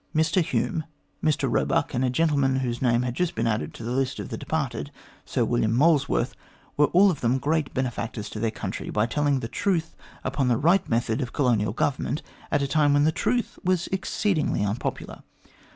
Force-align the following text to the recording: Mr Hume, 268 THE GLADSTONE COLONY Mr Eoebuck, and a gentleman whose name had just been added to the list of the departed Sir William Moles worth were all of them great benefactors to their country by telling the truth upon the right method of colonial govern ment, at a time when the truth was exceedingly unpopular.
Mr 0.15 0.41
Hume, 0.43 0.83
268 1.21 1.21
THE 1.21 1.21
GLADSTONE 1.21 1.21
COLONY 1.21 1.29
Mr 1.29 1.67
Eoebuck, 1.67 1.93
and 1.93 2.05
a 2.05 2.09
gentleman 2.09 2.55
whose 2.55 2.81
name 2.81 3.03
had 3.03 3.13
just 3.13 3.35
been 3.35 3.45
added 3.45 3.71
to 3.75 3.83
the 3.83 3.91
list 3.91 4.19
of 4.19 4.29
the 4.29 4.37
departed 4.39 4.91
Sir 5.25 5.45
William 5.45 5.73
Moles 5.75 6.09
worth 6.09 6.33
were 6.75 6.87
all 6.87 7.11
of 7.11 7.21
them 7.21 7.37
great 7.37 7.71
benefactors 7.75 8.27
to 8.31 8.39
their 8.39 8.49
country 8.49 8.89
by 8.89 9.05
telling 9.05 9.41
the 9.41 9.47
truth 9.47 9.95
upon 10.23 10.47
the 10.47 10.57
right 10.57 10.89
method 10.89 11.21
of 11.21 11.33
colonial 11.33 11.71
govern 11.73 12.05
ment, 12.05 12.23
at 12.49 12.63
a 12.63 12.67
time 12.67 12.93
when 12.95 13.03
the 13.03 13.11
truth 13.11 13.59
was 13.63 13.85
exceedingly 13.91 14.65
unpopular. 14.65 15.21